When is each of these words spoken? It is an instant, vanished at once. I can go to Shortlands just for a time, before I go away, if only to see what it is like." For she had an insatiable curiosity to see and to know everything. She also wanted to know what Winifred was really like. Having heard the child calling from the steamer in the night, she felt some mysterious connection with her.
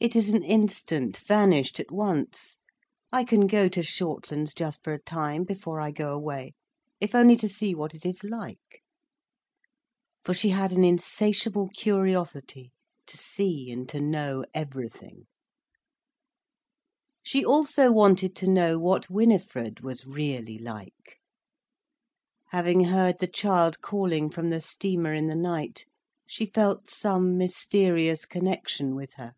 It 0.00 0.14
is 0.14 0.32
an 0.32 0.44
instant, 0.44 1.16
vanished 1.16 1.80
at 1.80 1.90
once. 1.90 2.58
I 3.10 3.24
can 3.24 3.48
go 3.48 3.68
to 3.70 3.82
Shortlands 3.82 4.54
just 4.54 4.84
for 4.84 4.92
a 4.92 5.02
time, 5.02 5.42
before 5.42 5.80
I 5.80 5.90
go 5.90 6.12
away, 6.14 6.54
if 7.00 7.16
only 7.16 7.34
to 7.34 7.48
see 7.48 7.74
what 7.74 7.96
it 7.96 8.06
is 8.06 8.22
like." 8.22 8.84
For 10.22 10.34
she 10.34 10.50
had 10.50 10.70
an 10.70 10.84
insatiable 10.84 11.68
curiosity 11.70 12.70
to 13.06 13.16
see 13.18 13.72
and 13.72 13.88
to 13.88 13.98
know 14.00 14.44
everything. 14.54 15.26
She 17.24 17.44
also 17.44 17.90
wanted 17.90 18.36
to 18.36 18.46
know 18.46 18.78
what 18.78 19.10
Winifred 19.10 19.80
was 19.80 20.06
really 20.06 20.58
like. 20.58 21.18
Having 22.50 22.84
heard 22.84 23.18
the 23.18 23.26
child 23.26 23.80
calling 23.80 24.30
from 24.30 24.50
the 24.50 24.60
steamer 24.60 25.12
in 25.12 25.26
the 25.26 25.34
night, 25.34 25.86
she 26.24 26.46
felt 26.46 26.88
some 26.88 27.36
mysterious 27.36 28.26
connection 28.26 28.94
with 28.94 29.14
her. 29.14 29.34